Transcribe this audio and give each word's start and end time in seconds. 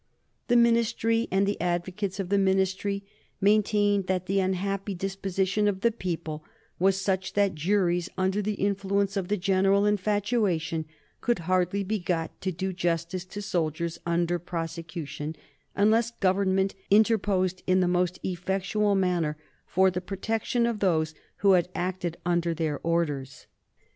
The 0.47 0.55
Ministry 0.55 1.27
and 1.29 1.45
the 1.45 1.61
advocates 1.61 2.19
of 2.19 2.29
the 2.29 2.39
Ministry 2.39 3.03
maintained 3.39 4.07
that 4.07 4.25
the 4.25 4.39
unhappy 4.39 4.95
disposition 4.95 5.67
of 5.67 5.81
the 5.81 5.91
people 5.91 6.43
was 6.79 6.99
such 6.99 7.33
that 7.33 7.53
juries 7.53 8.09
under 8.17 8.41
the 8.41 8.55
influence 8.55 9.15
of 9.15 9.27
the 9.27 9.37
general 9.37 9.85
infatuation 9.85 10.85
could 11.19 11.37
hardly 11.45 11.83
be 11.83 11.99
got 11.99 12.41
to 12.41 12.51
do 12.51 12.73
justice 12.73 13.25
to 13.25 13.43
soldiers 13.43 13.99
under 14.03 14.39
prosecution, 14.39 15.35
unless 15.75 16.09
Government 16.09 16.73
interposed 16.89 17.61
in 17.67 17.79
the 17.79 17.87
most 17.87 18.19
effectual 18.23 18.95
manner 18.95 19.37
for 19.67 19.91
the 19.91 20.01
protection 20.01 20.65
of 20.65 20.79
those 20.79 21.13
who 21.45 21.51
had 21.51 21.69
acted 21.75 22.17
under 22.25 22.55
their 22.55 22.79
orders. 22.81 23.45